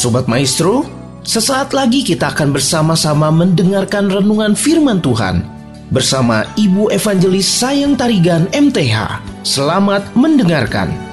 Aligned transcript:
Sobat 0.00 0.32
Maestro, 0.32 0.88
sesaat 1.28 1.76
lagi 1.76 2.00
kita 2.00 2.32
akan 2.32 2.56
bersama-sama 2.56 3.28
mendengarkan 3.28 4.08
renungan 4.08 4.56
firman 4.56 4.96
Tuhan 5.04 5.44
bersama 5.92 6.48
Ibu 6.56 6.88
Evangelis 6.88 7.44
Sayang 7.44 8.00
Tarigan 8.00 8.48
MTH. 8.48 9.20
Selamat 9.44 10.08
mendengarkan. 10.16 11.09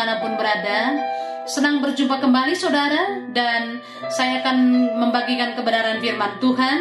Di 0.00 0.08
mana 0.08 0.16
pun 0.16 0.32
berada. 0.32 0.96
Senang 1.44 1.84
berjumpa 1.84 2.24
kembali 2.24 2.56
saudara 2.56 3.20
dan 3.36 3.84
saya 4.08 4.40
akan 4.40 4.56
membagikan 4.96 5.52
kebenaran 5.52 6.00
firman 6.00 6.40
Tuhan 6.40 6.78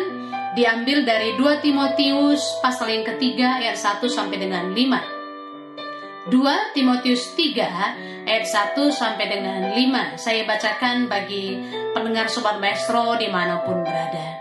diambil 0.56 1.03
dari 1.03 1.36
2 1.36 1.59
Timotius 1.59 2.40
pasal 2.64 2.95
yang 2.95 3.03
ketiga 3.03 3.59
ayat 3.59 3.75
1 3.75 4.08
sampai 4.08 4.40
dengan 4.40 4.72
5. 4.72 6.31
2 6.31 6.31
Timotius 6.72 7.36
3 7.36 8.23
ayat 8.23 8.45
1 8.47 8.88
sampai 8.88 9.25
dengan 9.28 9.75
5 9.75 10.16
Saya 10.16 10.47
bacakan 10.47 11.12
bagi 11.12 11.59
pendengar 11.91 12.31
Sobat 12.31 12.62
Maestro 12.63 13.19
di 13.19 13.28
mana 13.28 13.66
pun 13.66 13.81
berada 13.81 14.38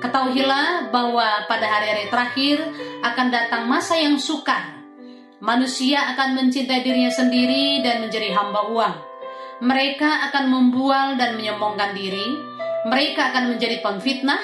Ketahuilah 0.00 0.88
bahwa 0.88 1.44
pada 1.44 1.66
hari-hari 1.68 2.08
terakhir 2.08 2.58
akan 3.04 3.26
datang 3.28 3.68
masa 3.68 4.00
yang 4.00 4.16
sukar 4.16 4.75
Manusia 5.46 6.10
akan 6.10 6.34
mencintai 6.34 6.82
dirinya 6.82 7.14
sendiri 7.14 7.78
dan 7.78 8.02
menjadi 8.02 8.34
hamba 8.34 8.66
uang. 8.66 8.94
Mereka 9.62 10.26
akan 10.26 10.50
membual 10.50 11.14
dan 11.14 11.38
menyombongkan 11.38 11.94
diri. 11.94 12.34
Mereka 12.90 13.30
akan 13.30 13.54
menjadi 13.54 13.78
pemfitnah. 13.78 14.42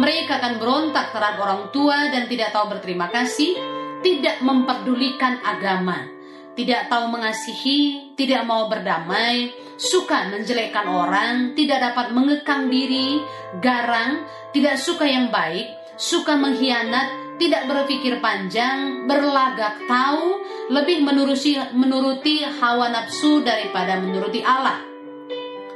Mereka 0.00 0.40
akan 0.40 0.56
berontak 0.56 1.12
terhadap 1.12 1.36
orang 1.44 1.62
tua 1.68 2.08
dan 2.08 2.32
tidak 2.32 2.56
tahu 2.56 2.72
berterima 2.72 3.12
kasih, 3.12 3.60
tidak 4.00 4.40
memperdulikan 4.40 5.36
agama, 5.44 6.08
tidak 6.56 6.88
tahu 6.88 7.12
mengasihi, 7.12 8.12
tidak 8.16 8.48
mau 8.48 8.72
berdamai, 8.72 9.52
suka 9.76 10.32
menjelekkan 10.32 10.88
orang, 10.88 11.52
tidak 11.52 11.92
dapat 11.92 12.16
mengekang 12.16 12.72
diri, 12.72 13.20
garang, 13.60 14.24
tidak 14.56 14.80
suka 14.80 15.04
yang 15.04 15.28
baik, 15.28 15.68
suka 16.00 16.40
mengkhianat, 16.40 17.27
tidak 17.38 17.70
berpikir 17.70 18.18
panjang, 18.18 19.06
berlagak 19.06 19.78
tahu, 19.86 20.42
lebih 20.74 21.06
menuruti, 21.06 21.56
menuruti 21.72 22.42
hawa 22.44 22.90
nafsu 22.90 23.40
daripada 23.40 23.96
menuruti 23.96 24.42
Allah. 24.42 24.82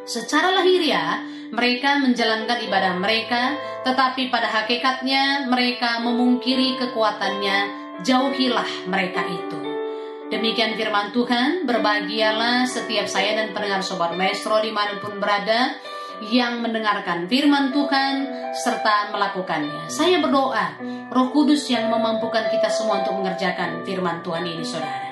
Secara 0.03 0.51
lahiriah, 0.51 1.23
mereka 1.55 2.03
menjalankan 2.03 2.59
ibadah 2.67 2.99
mereka, 2.99 3.55
tetapi 3.87 4.29
pada 4.29 4.51
hakikatnya 4.51 5.47
mereka 5.47 6.03
memungkiri 6.03 6.77
kekuatannya. 6.83 7.81
Jauhilah 8.03 8.91
mereka 8.91 9.23
itu. 9.31 9.59
Demikian 10.33 10.75
firman 10.81 11.13
Tuhan, 11.13 11.69
berbahagialah 11.69 12.65
setiap 12.65 13.05
saya 13.05 13.37
dan 13.37 13.53
pendengar 13.53 13.85
Sobat 13.85 14.17
Maestro 14.17 14.59
di 14.65 14.73
mana 14.73 14.97
pun 14.97 15.21
berada, 15.21 15.77
yang 16.31 16.63
mendengarkan 16.63 17.27
firman 17.27 17.75
Tuhan 17.75 18.15
serta 18.55 19.11
melakukannya. 19.11 19.91
Saya 19.91 20.23
berdoa, 20.23 20.79
Roh 21.11 21.29
Kudus 21.35 21.67
yang 21.67 21.91
memampukan 21.91 22.47
kita 22.53 22.71
semua 22.71 23.03
untuk 23.03 23.19
mengerjakan 23.19 23.83
firman 23.83 24.23
Tuhan 24.23 24.47
ini, 24.47 24.63
saudara. 24.63 25.11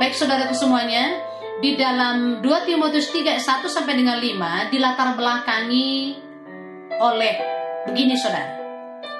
Baik 0.00 0.16
saudaraku 0.16 0.56
semuanya, 0.56 1.20
di 1.60 1.76
dalam 1.76 2.40
2 2.40 2.68
Timotius 2.68 3.12
3 3.12 3.36
ayat 3.36 3.44
1 3.44 3.68
sampai 3.68 4.00
dengan 4.00 4.16
5 4.16 4.72
dilatar 4.72 5.12
belakangi 5.12 6.16
oleh 6.96 7.34
begini 7.84 8.16
saudara. 8.16 8.56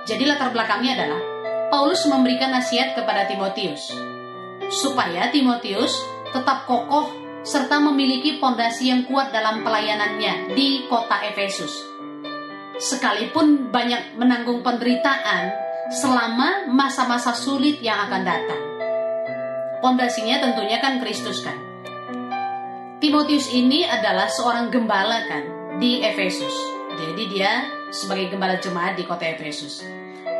Jadi 0.08 0.24
latar 0.24 0.48
belakangnya 0.48 0.96
adalah 0.96 1.20
Paulus 1.68 2.02
memberikan 2.08 2.48
nasihat 2.50 2.96
kepada 2.96 3.28
Timotius 3.28 3.92
supaya 4.72 5.28
Timotius 5.28 6.00
tetap 6.32 6.64
kokoh 6.64 7.12
serta 7.40 7.80
memiliki 7.80 8.36
fondasi 8.36 8.92
yang 8.92 9.08
kuat 9.08 9.32
dalam 9.32 9.64
pelayanannya 9.64 10.52
di 10.52 10.84
kota 10.92 11.24
Efesus. 11.24 11.72
Sekalipun 12.80 13.72
banyak 13.72 14.16
menanggung 14.16 14.60
penderitaan 14.60 15.52
selama 15.92 16.68
masa-masa 16.68 17.32
sulit 17.32 17.80
yang 17.80 18.08
akan 18.08 18.22
datang. 18.24 18.62
Pondasinya 19.80 20.40
tentunya 20.44 20.80
kan 20.80 21.00
Kristus 21.00 21.40
kan. 21.40 21.56
Timotius 23.00 23.48
ini 23.48 23.88
adalah 23.88 24.28
seorang 24.28 24.68
gembala 24.68 25.24
kan 25.24 25.44
di 25.80 26.04
Efesus. 26.04 26.52
Jadi 27.00 27.24
dia 27.32 27.64
sebagai 27.88 28.36
gembala 28.36 28.60
jemaat 28.60 29.00
di 29.00 29.08
kota 29.08 29.24
Efesus. 29.24 29.80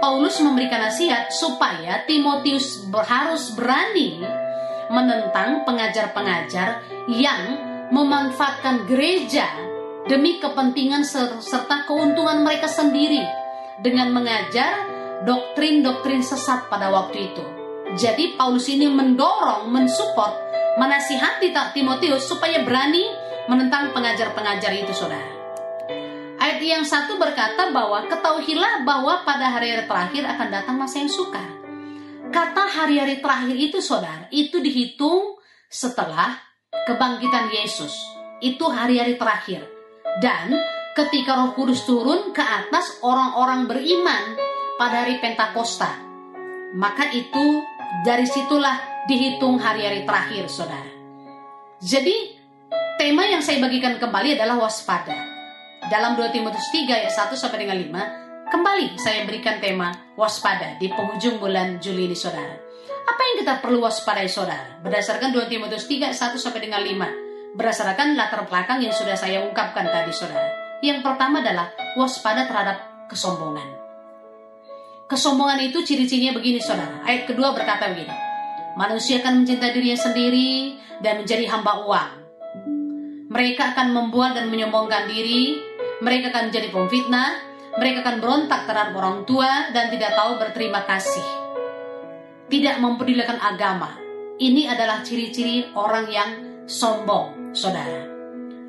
Paulus 0.00 0.40
memberikan 0.40 0.80
nasihat 0.80 1.32
supaya 1.32 2.04
Timotius 2.04 2.84
harus 3.08 3.52
berani 3.52 4.20
menentang 4.90 5.62
pengajar-pengajar 5.62 6.82
yang 7.06 7.42
memanfaatkan 7.94 8.90
gereja 8.90 9.46
demi 10.10 10.42
kepentingan 10.42 11.06
serta 11.06 11.86
keuntungan 11.86 12.42
mereka 12.42 12.66
sendiri 12.66 13.22
dengan 13.78 14.10
mengajar 14.10 14.86
doktrin-doktrin 15.22 16.20
sesat 16.26 16.66
pada 16.66 16.90
waktu 16.90 17.32
itu. 17.32 17.44
Jadi 17.94 18.38
Paulus 18.38 18.70
ini 18.70 18.86
mendorong, 18.86 19.66
mensupport, 19.70 20.34
menasihati 20.78 21.50
Timotius 21.74 22.30
supaya 22.30 22.62
berani 22.62 23.02
menentang 23.50 23.90
pengajar-pengajar 23.90 24.70
itu, 24.78 24.94
saudara. 24.94 25.26
Ayat 26.40 26.62
yang 26.62 26.86
satu 26.86 27.20
berkata 27.20 27.68
bahwa 27.68 28.06
ketahuilah 28.08 28.86
bahwa 28.86 29.26
pada 29.28 29.52
hari-hari 29.52 29.84
terakhir 29.84 30.24
akan 30.24 30.48
datang 30.48 30.76
masa 30.80 31.04
yang 31.04 31.12
sukar. 31.12 31.59
Kata 32.30 32.62
hari-hari 32.70 33.18
terakhir 33.18 33.56
itu 33.58 33.82
saudara, 33.82 34.30
itu 34.30 34.62
dihitung 34.62 35.42
setelah 35.66 36.38
kebangkitan 36.86 37.50
Yesus. 37.50 37.90
Itu 38.38 38.70
hari-hari 38.70 39.18
terakhir. 39.18 39.66
Dan 40.22 40.54
ketika 40.94 41.34
roh 41.42 41.58
kudus 41.58 41.82
turun 41.82 42.30
ke 42.30 42.38
atas 42.38 43.02
orang-orang 43.02 43.66
beriman 43.66 44.38
pada 44.78 45.02
hari 45.02 45.18
Pentakosta. 45.18 45.90
Maka 46.78 47.10
itu 47.10 47.66
dari 48.06 48.30
situlah 48.30 49.06
dihitung 49.10 49.58
hari-hari 49.58 50.06
terakhir 50.06 50.46
saudara. 50.46 50.92
Jadi 51.82 52.38
tema 52.94 53.26
yang 53.26 53.42
saya 53.42 53.58
bagikan 53.58 53.98
kembali 53.98 54.38
adalah 54.38 54.62
waspada. 54.62 55.18
Dalam 55.90 56.14
2 56.14 56.30
Timotius 56.30 56.70
3 56.70 56.94
ayat 56.94 57.10
1 57.10 57.34
sampai 57.34 57.66
dengan 57.66 57.74
5 57.74 58.29
Kembali 58.50 58.98
saya 58.98 59.30
berikan 59.30 59.62
tema 59.62 59.94
waspada 60.18 60.74
di 60.82 60.90
penghujung 60.90 61.38
bulan 61.38 61.78
Juli 61.78 62.10
ini 62.10 62.18
saudara. 62.18 62.58
Apa 63.06 63.20
yang 63.22 63.46
kita 63.46 63.62
perlu 63.62 63.78
waspadai 63.78 64.26
saudara? 64.26 64.82
Berdasarkan 64.82 65.30
2 65.30 65.46
Timotius 65.46 65.86
3, 65.86 66.10
1 66.10 66.34
sampai 66.34 66.58
dengan 66.66 66.82
5. 66.82 67.54
Berdasarkan 67.54 68.18
latar 68.18 68.42
belakang 68.50 68.82
yang 68.82 68.90
sudah 68.90 69.14
saya 69.14 69.46
ungkapkan 69.46 69.86
tadi 69.86 70.10
saudara. 70.10 70.50
Yang 70.82 70.98
pertama 71.06 71.46
adalah 71.46 71.70
waspada 71.94 72.50
terhadap 72.50 73.06
kesombongan. 73.06 73.70
Kesombongan 75.06 75.70
itu 75.70 75.86
ciri-cirinya 75.86 76.34
begini 76.34 76.58
saudara. 76.58 77.06
Ayat 77.06 77.30
kedua 77.30 77.54
berkata 77.54 77.94
begini. 77.94 78.10
Manusia 78.74 79.22
akan 79.22 79.46
mencintai 79.46 79.70
dirinya 79.78 79.94
sendiri 79.94 80.74
dan 80.98 81.22
menjadi 81.22 81.46
hamba 81.54 81.86
uang. 81.86 82.10
Mereka 83.30 83.78
akan 83.78 83.94
membuat 83.94 84.34
dan 84.34 84.50
menyombongkan 84.50 85.06
diri. 85.06 85.54
Mereka 86.02 86.34
akan 86.34 86.50
menjadi 86.50 86.66
pemfitnah. 86.74 87.49
Mereka 87.78 88.02
akan 88.02 88.16
berontak 88.18 88.66
terhadap 88.66 88.98
orang 88.98 89.22
tua 89.22 89.70
dan 89.70 89.94
tidak 89.94 90.18
tahu 90.18 90.42
berterima 90.42 90.82
kasih. 90.90 91.22
Tidak 92.50 92.82
mempedulikan 92.82 93.38
agama. 93.38 93.94
Ini 94.40 94.74
adalah 94.74 95.06
ciri-ciri 95.06 95.70
orang 95.78 96.06
yang 96.10 96.30
sombong, 96.66 97.54
saudara. 97.54 98.10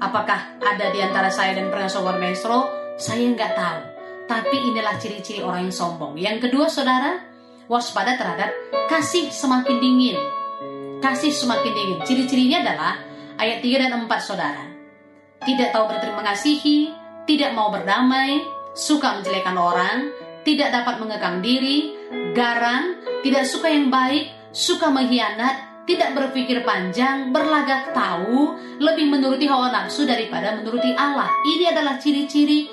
Apakah 0.02 0.62
ada 0.62 0.94
di 0.94 1.02
antara 1.02 1.34
saya 1.34 1.58
dan 1.58 1.74
pernah 1.74 1.90
sobat 1.90 2.22
maestro? 2.22 2.70
Saya 3.02 3.26
nggak 3.34 3.52
tahu. 3.58 3.82
Tapi 4.30 4.58
inilah 4.70 4.98
ciri-ciri 5.02 5.42
orang 5.42 5.70
yang 5.70 5.76
sombong. 5.76 6.14
Yang 6.18 6.50
kedua, 6.50 6.70
saudara, 6.70 7.22
waspada 7.66 8.18
terhadap 8.18 8.54
kasih 8.86 9.34
semakin 9.34 9.82
dingin. 9.82 10.18
Kasih 11.02 11.34
semakin 11.34 11.74
dingin. 11.74 12.00
Ciri-cirinya 12.06 12.62
adalah 12.62 12.94
ayat 13.42 13.66
3 13.66 13.82
dan 13.82 13.92
4, 14.06 14.10
saudara. 14.22 14.66
Tidak 15.42 15.74
tahu 15.74 15.90
berterima 15.90 16.22
kasih, 16.22 16.62
tidak 17.26 17.58
mau 17.58 17.74
berdamai, 17.74 18.61
suka 18.74 19.20
menjelekan 19.20 19.58
orang, 19.58 19.98
tidak 20.42 20.74
dapat 20.74 20.98
mengekang 20.98 21.40
diri, 21.44 21.94
garang, 22.34 22.98
tidak 23.22 23.46
suka 23.46 23.70
yang 23.70 23.94
baik, 23.94 24.32
suka 24.52 24.90
mengkhianat, 24.90 25.86
tidak 25.86 26.14
berpikir 26.16 26.64
panjang, 26.64 27.30
berlagak 27.30 27.92
tahu, 27.92 28.56
lebih 28.80 29.12
menuruti 29.12 29.46
hawa 29.46 29.70
nafsu 29.70 30.08
daripada 30.08 30.56
menuruti 30.56 30.94
Allah. 30.96 31.30
Ini 31.44 31.74
adalah 31.74 31.98
ciri-ciri 32.00 32.70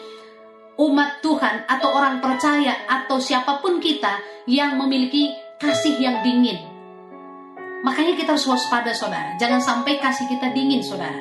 umat 0.79 1.19
Tuhan 1.21 1.67
atau 1.67 1.89
orang 1.91 2.23
percaya 2.23 2.87
atau 2.87 3.19
siapa 3.19 3.59
pun 3.59 3.83
kita 3.83 4.47
yang 4.47 4.79
memiliki 4.79 5.35
kasih 5.59 5.99
yang 5.99 6.23
dingin. 6.23 6.62
Makanya 7.83 8.15
kita 8.15 8.35
harus 8.35 8.47
waspada 8.47 8.94
saudara. 8.94 9.35
Jangan 9.39 9.62
sampai 9.62 9.99
kasih 9.99 10.27
kita 10.31 10.55
dingin 10.55 10.83
saudara. 10.83 11.19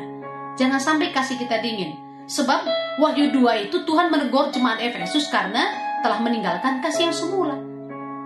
Jangan 0.57 0.81
sampai 0.81 1.13
kasih 1.13 1.37
kita 1.37 1.61
dingin. 1.61 2.06
Sebab 2.27 2.67
Wahyu 2.99 3.31
2 3.31 3.71
itu 3.71 3.87
Tuhan 3.87 4.11
menegur 4.11 4.51
jemaat 4.51 4.83
Efesus 4.83 5.31
karena 5.31 5.71
telah 6.03 6.19
meninggalkan 6.19 6.83
kasih 6.83 7.09
yang 7.09 7.15
semula. 7.15 7.55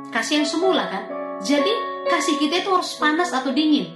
Kasih 0.09 0.41
yang 0.41 0.47
semula 0.49 0.89
kan. 0.89 1.03
Jadi 1.41 1.71
kasih 2.09 2.41
kita 2.41 2.65
itu 2.65 2.69
harus 2.73 2.97
panas 2.97 3.29
atau 3.29 3.53
dingin. 3.53 3.93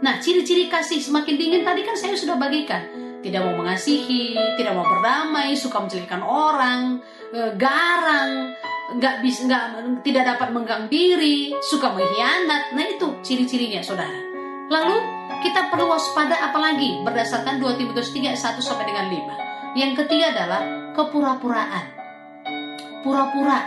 Nah 0.00 0.16
ciri-ciri 0.18 0.72
kasih 0.72 0.98
semakin 1.04 1.36
dingin 1.36 1.62
tadi 1.62 1.84
kan 1.84 1.92
saya 1.92 2.16
sudah 2.16 2.40
bagikan 2.40 3.00
tidak 3.20 3.44
mau 3.44 3.54
mengasihi, 3.60 4.32
tidak 4.56 4.72
mau 4.72 4.84
berdamai, 4.88 5.52
suka 5.52 5.84
menjelekkan 5.84 6.24
orang, 6.24 7.04
e, 7.32 7.52
garang, 7.60 8.56
nggak 8.96 9.20
bisa 9.20 9.44
nggak 9.44 9.64
tidak 10.02 10.24
dapat 10.36 10.48
menggang 10.56 10.88
diri, 10.88 11.52
suka 11.60 11.92
mengkhianat. 11.92 12.72
Nah 12.72 12.84
itu 12.88 13.08
ciri-cirinya, 13.20 13.84
saudara. 13.84 14.16
Lalu 14.72 15.19
kita 15.40 15.72
perlu 15.72 15.88
waspada 15.88 16.36
apalagi 16.52 17.00
berdasarkan 17.00 17.56
2 17.58 17.80
Timotius 17.80 18.12
3 18.12 18.36
1 18.36 18.60
sampai 18.60 18.84
dengan 18.84 19.08
5. 19.08 19.76
Yang 19.80 19.92
ketiga 20.04 20.36
adalah 20.36 20.62
kepura-puraan. 20.92 21.84
Pura-pura. 23.00 23.60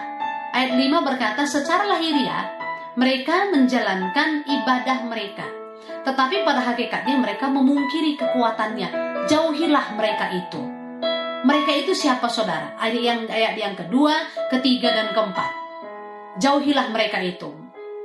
Ayat 0.54 0.78
5 0.78 1.02
berkata 1.02 1.50
secara 1.50 1.90
lahiriah 1.90 2.46
mereka 2.94 3.50
menjalankan 3.50 4.46
ibadah 4.46 5.10
mereka. 5.10 5.50
Tetapi 6.06 6.46
pada 6.46 6.62
hakikatnya 6.62 7.18
mereka 7.18 7.50
memungkiri 7.50 8.22
kekuatannya 8.22 8.90
jauhilah 9.26 9.98
mereka 9.98 10.30
itu. 10.30 10.62
Mereka 11.44 11.72
itu 11.84 11.92
siapa 11.98 12.30
saudara? 12.30 12.78
Ayat 12.78 13.02
yang 13.02 13.20
ayat 13.28 13.56
yang 13.58 13.74
kedua, 13.76 14.14
ketiga 14.54 14.94
dan 14.94 15.12
keempat. 15.12 15.52
Jauhilah 16.38 16.88
mereka 16.94 17.20
itu. 17.20 17.50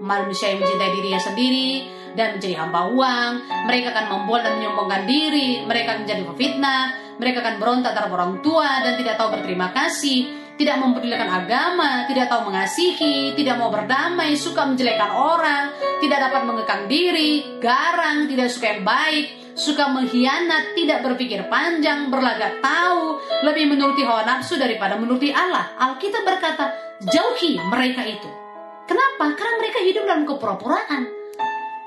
Manusia 0.01 0.55
yang 0.55 0.63
mencintai 0.63 0.91
dirinya 0.95 1.21
sendiri 1.21 1.98
dan 2.15 2.39
menjadi 2.39 2.55
hamba 2.61 2.89
uang, 2.93 3.33
mereka 3.67 3.93
akan 3.97 4.07
membuat 4.13 4.47
dan 4.47 4.53
menyombongkan 4.61 5.03
diri, 5.05 5.65
mereka 5.67 5.97
akan 5.97 6.01
menjadi 6.07 6.23
pefitnah, 6.33 6.85
mereka 7.19 7.39
akan 7.43 7.55
berontak 7.59 7.93
terhadap 7.93 8.15
orang 8.15 8.33
tua 8.41 8.71
dan 8.85 8.95
tidak 8.97 9.15
tahu 9.19 9.29
berterima 9.35 9.69
kasih, 9.75 10.19
tidak 10.59 10.77
mempedulikan 10.83 11.31
agama, 11.31 12.07
tidak 12.11 12.27
tahu 12.27 12.51
mengasihi, 12.51 13.33
tidak 13.39 13.55
mau 13.63 13.71
berdamai, 13.71 14.35
suka 14.35 14.67
menjelekkan 14.67 15.11
orang, 15.15 15.71
tidak 16.03 16.19
dapat 16.31 16.43
mengekang 16.47 16.83
diri, 16.91 17.59
garang, 17.63 18.27
tidak 18.27 18.51
suka 18.51 18.67
yang 18.75 18.83
baik, 18.83 19.27
suka 19.59 19.91
mengkhianat, 19.91 20.75
tidak 20.79 21.03
berpikir 21.07 21.47
panjang, 21.51 22.11
berlagak 22.11 22.63
tahu, 22.63 23.23
lebih 23.47 23.71
menuruti 23.71 24.07
hawa 24.07 24.27
nafsu 24.27 24.59
daripada 24.59 24.99
menuruti 24.99 25.35
Allah. 25.35 25.75
Alkitab 25.79 26.23
berkata, 26.27 26.75
jauhi 27.03 27.59
mereka 27.71 28.03
itu. 28.07 28.31
Kenapa? 28.87 29.35
Karena 29.39 29.55
mereka 29.63 29.79
hidup 29.85 30.03
dalam 30.07 30.25
kepura-puraan. 30.25 31.03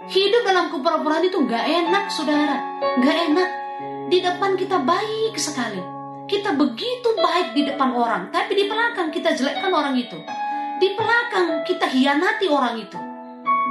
Hidup 0.10 0.42
dalam 0.48 0.74
kepura-puraan 0.74 1.28
itu 1.28 1.38
gak 1.46 1.66
enak, 1.68 2.10
saudara. 2.10 2.58
Gak 3.02 3.18
enak. 3.30 3.50
Di 4.10 4.18
depan 4.24 4.58
kita 4.58 4.82
baik 4.82 5.38
sekali. 5.38 5.82
Kita 6.26 6.56
begitu 6.56 7.14
baik 7.20 7.54
di 7.54 7.68
depan 7.68 7.92
orang, 7.92 8.32
tapi 8.32 8.56
di 8.56 8.66
belakang 8.66 9.12
kita 9.12 9.36
jelekkan 9.36 9.70
orang 9.76 10.00
itu. 10.00 10.16
Di 10.80 10.96
belakang 10.96 11.68
kita 11.68 11.86
hianati 11.92 12.48
orang 12.48 12.80
itu 12.80 13.12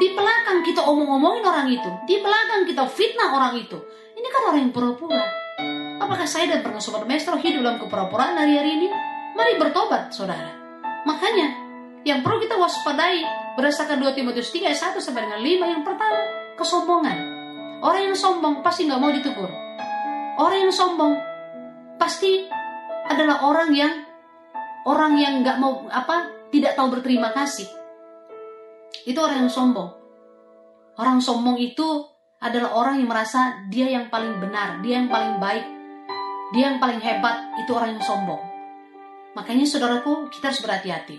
di 0.00 0.17
belakang 0.17 0.65
kita 0.65 0.81
omong-omongin 0.88 1.44
orang 1.44 1.69
itu. 1.69 1.91
Di 2.09 2.25
belakang 2.25 2.65
kita 2.65 2.88
fitnah 2.88 3.37
orang 3.37 3.61
itu. 3.61 3.76
Ini 4.17 4.29
kan 4.33 4.43
orang 4.49 4.59
yang 4.65 4.73
pura-pura. 4.73 5.29
Apakah 6.00 6.25
saya 6.25 6.49
dan 6.56 6.65
pernah 6.65 6.81
sobat 6.81 7.05
maestro 7.05 7.37
hidup 7.37 7.61
dalam 7.61 7.76
kepura-puraan 7.76 8.41
hari-hari 8.41 8.81
ini? 8.81 8.88
Mari 9.37 9.61
bertobat, 9.61 10.09
saudara. 10.09 10.56
Makanya, 11.05 11.53
yang 12.09 12.25
perlu 12.25 12.41
kita 12.41 12.56
waspadai 12.56 13.21
berdasarkan 13.58 13.99
2 13.99 14.17
Timotius 14.19 14.50
3 14.55 14.70
ayat 14.70 14.81
1 14.94 15.02
sampai 15.02 15.26
dengan 15.26 15.41
5 15.43 15.73
yang 15.75 15.82
pertama, 15.82 16.20
kesombongan. 16.55 17.19
Orang 17.81 18.02
yang 18.12 18.17
sombong 18.19 18.61
pasti 18.61 18.85
nggak 18.85 19.00
mau 19.00 19.11
ditegur. 19.11 19.50
Orang 20.37 20.58
yang 20.69 20.75
sombong 20.75 21.17
pasti 21.97 22.44
adalah 23.08 23.44
orang 23.44 23.70
yang 23.73 23.93
orang 24.88 25.17
yang 25.17 25.41
nggak 25.44 25.56
mau 25.61 25.85
apa 25.88 26.49
tidak 26.49 26.76
tahu 26.76 26.97
berterima 26.97 27.32
kasih 27.37 27.69
itu 29.06 29.17
orang 29.17 29.47
yang 29.47 29.52
sombong. 29.52 29.91
Orang 31.00 31.23
sombong 31.23 31.57
itu 31.57 32.04
adalah 32.40 32.76
orang 32.76 33.00
yang 33.00 33.09
merasa 33.09 33.64
dia 33.73 33.88
yang 33.88 34.12
paling 34.12 34.40
benar, 34.40 34.80
dia 34.85 35.00
yang 35.00 35.09
paling 35.09 35.40
baik, 35.40 35.64
dia 36.52 36.73
yang 36.73 36.78
paling 36.80 37.00
hebat, 37.00 37.37
itu 37.61 37.71
orang 37.73 37.97
yang 37.97 38.04
sombong. 38.04 38.40
Makanya 39.37 39.64
saudaraku, 39.64 40.28
kita 40.28 40.52
harus 40.52 40.61
berhati-hati. 40.61 41.19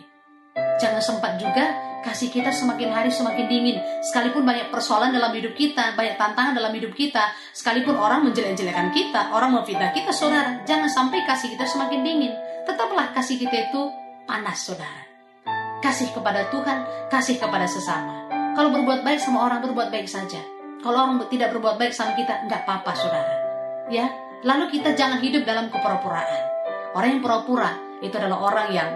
Jangan 0.77 1.01
sempat 1.01 1.39
juga 1.39 1.71
kasih 2.01 2.33
kita 2.33 2.49
semakin 2.49 2.89
hari 2.89 3.13
semakin 3.13 3.45
dingin. 3.45 3.77
Sekalipun 4.09 4.41
banyak 4.41 4.73
persoalan 4.73 5.13
dalam 5.13 5.31
hidup 5.33 5.53
kita, 5.53 5.93
banyak 5.93 6.17
tantangan 6.17 6.57
dalam 6.57 6.73
hidup 6.73 6.91
kita, 6.97 7.33
sekalipun 7.53 7.97
orang 7.97 8.25
menjelek-jelekan 8.25 8.89
kita, 8.91 9.31
orang 9.31 9.53
memfitnah 9.53 9.93
kita, 9.93 10.09
saudara, 10.09 10.61
jangan 10.65 10.89
sampai 10.89 11.23
kasih 11.23 11.53
kita 11.53 11.65
semakin 11.69 12.01
dingin. 12.01 12.33
Tetaplah 12.65 13.13
kasih 13.13 13.37
kita 13.41 13.69
itu 13.69 13.81
panas, 14.25 14.61
saudara 14.65 15.11
kasih 15.81 16.13
kepada 16.13 16.47
Tuhan, 16.53 17.09
kasih 17.09 17.41
kepada 17.41 17.65
sesama. 17.65 18.29
Kalau 18.53 18.69
berbuat 18.69 19.01
baik 19.01 19.17
sama 19.17 19.49
orang, 19.49 19.65
berbuat 19.65 19.89
baik 19.89 20.05
saja. 20.05 20.39
Kalau 20.81 20.97
orang 21.09 21.17
tidak 21.27 21.51
berbuat 21.57 21.81
baik 21.81 21.93
sama 21.93 22.13
kita, 22.13 22.45
nggak 22.45 22.63
apa-apa, 22.63 22.91
saudara. 22.93 23.33
Ya, 23.89 24.07
lalu 24.45 24.69
kita 24.77 24.93
jangan 24.93 25.19
hidup 25.19 25.43
dalam 25.43 25.73
kepura-puraan. 25.73 26.41
Orang 26.93 27.17
yang 27.17 27.21
pura-pura 27.25 27.75
itu 27.99 28.13
adalah 28.13 28.39
orang 28.45 28.67
yang 28.71 28.89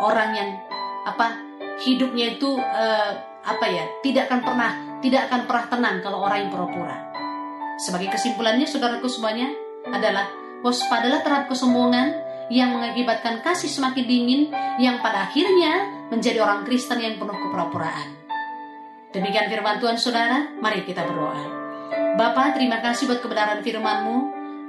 orang 0.00 0.30
yang 0.34 0.50
apa 1.06 1.45
hidupnya 1.82 2.36
itu 2.38 2.56
uh, 2.56 3.12
apa 3.46 3.66
ya 3.68 3.84
tidak 4.02 4.32
akan 4.32 4.40
pernah 4.42 4.70
tidak 5.04 5.28
akan 5.28 5.40
pernah 5.44 5.66
tenang 5.68 5.96
kalau 6.00 6.18
orang 6.24 6.46
yang 6.46 6.50
pura-pura. 6.50 6.96
Sebagai 7.76 8.08
kesimpulannya, 8.08 8.64
saudaraku 8.64 9.04
semuanya 9.04 9.52
adalah 9.92 10.32
waspadalah 10.64 11.20
terhadap 11.20 11.52
kesombongan 11.52 12.16
yang 12.48 12.72
mengakibatkan 12.72 13.44
kasih 13.44 13.68
semakin 13.68 14.06
dingin 14.06 14.42
yang 14.80 15.02
pada 15.04 15.28
akhirnya 15.28 15.84
menjadi 16.08 16.40
orang 16.40 16.64
Kristen 16.64 17.02
yang 17.02 17.20
penuh 17.20 17.36
kepura-puraan. 17.36 18.16
Demikian 19.12 19.52
firman 19.52 19.76
Tuhan 19.76 20.00
saudara, 20.00 20.56
mari 20.58 20.82
kita 20.88 21.04
berdoa. 21.04 21.44
Bapa, 22.16 22.56
terima 22.56 22.80
kasih 22.80 23.12
buat 23.12 23.20
kebenaran 23.20 23.60
firman-Mu. 23.60 24.16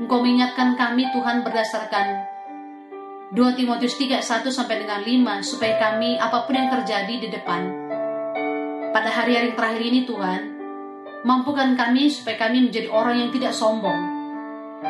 Engkau 0.03 0.19
mengingatkan 0.21 0.77
kami 0.77 1.09
Tuhan 1.15 1.41
berdasarkan 1.41 2.05
2 3.27 3.59
Timotius 3.59 3.99
3, 3.99 4.23
1 4.23 4.47
sampai 4.47 4.87
dengan 4.87 5.03
5 5.03 5.43
supaya 5.43 5.75
kami 5.75 6.15
apa 6.15 6.47
pun 6.47 6.55
yang 6.55 6.71
terjadi 6.71 7.13
di 7.19 7.27
depan 7.27 7.61
pada 8.95 9.11
hari-hari 9.11 9.51
terakhir 9.51 9.83
ini 9.83 10.07
Tuhan 10.07 10.41
mampukan 11.27 11.75
kami 11.75 12.07
supaya 12.07 12.39
kami 12.47 12.71
menjadi 12.71 12.87
orang 12.87 13.19
yang 13.19 13.29
tidak 13.35 13.51
sombong 13.51 13.99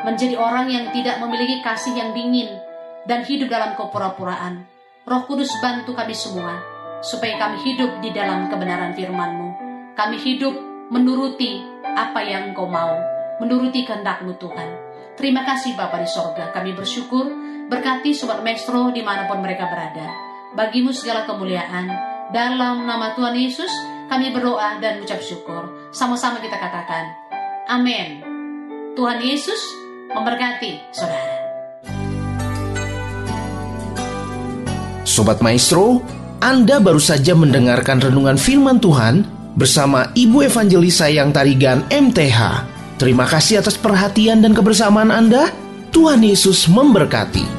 menjadi 0.06 0.38
orang 0.38 0.70
yang 0.70 0.86
tidak 0.94 1.18
memiliki 1.18 1.66
kasih 1.66 1.98
yang 1.98 2.14
dingin 2.14 2.62
dan 3.10 3.26
hidup 3.26 3.50
dalam 3.50 3.74
kepura-puraan 3.74 4.70
Roh 5.08 5.24
Kudus 5.24 5.50
bantu 5.64 5.96
kami 5.96 6.12
semua. 6.14 6.78
supaya 6.98 7.38
kami 7.38 7.62
hidup 7.62 8.02
di 8.02 8.10
dalam 8.10 8.50
kebenaran 8.50 8.98
firman-Mu. 8.98 9.50
Kami 9.94 10.18
hidup 10.18 10.50
menuruti 10.90 11.62
apa 11.86 12.26
yang 12.26 12.52
Engkau 12.52 12.66
mau, 12.66 12.98
menuruti 13.38 13.86
kehendak-Mu 13.86 14.34
Tuhan. 14.42 14.70
Terima 15.14 15.46
kasih 15.46 15.78
Bapa 15.78 16.02
di 16.02 16.10
sorga, 16.10 16.50
kami 16.50 16.74
bersyukur, 16.74 17.30
berkati 17.68 18.16
Sobat 18.16 18.40
Maestro 18.42 18.96
di 18.96 19.04
mana 19.04 19.28
pun 19.28 19.44
mereka 19.44 19.68
berada. 19.68 20.08
Bagimu 20.56 20.96
segala 20.96 21.28
kemuliaan, 21.28 21.92
dalam 22.32 22.88
nama 22.88 23.14
Tuhan 23.14 23.36
Yesus 23.36 23.70
kami 24.08 24.32
berdoa 24.32 24.80
dan 24.80 25.04
ucap 25.04 25.20
syukur. 25.20 25.92
Sama-sama 25.92 26.40
kita 26.40 26.56
katakan, 26.56 27.12
Amin. 27.68 28.24
Tuhan 28.96 29.20
Yesus 29.20 29.60
memberkati 30.16 30.96
saudara. 30.96 31.36
Sobat 35.04 35.44
Maestro, 35.44 36.00
Anda 36.40 36.80
baru 36.80 37.00
saja 37.00 37.36
mendengarkan 37.36 38.00
renungan 38.00 38.40
firman 38.40 38.80
Tuhan 38.80 39.28
bersama 39.60 40.12
Ibu 40.16 40.48
Evangelis 40.48 41.04
Sayang 41.04 41.36
Tarigan 41.36 41.84
MTH. 41.92 42.40
Terima 42.98 43.28
kasih 43.28 43.62
atas 43.62 43.78
perhatian 43.78 44.42
dan 44.42 44.56
kebersamaan 44.56 45.12
Anda. 45.12 45.52
Tuhan 45.92 46.22
Yesus 46.22 46.70
memberkati. 46.70 47.57